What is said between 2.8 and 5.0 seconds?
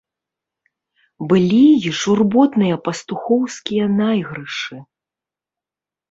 пастухоўскія найгрышы.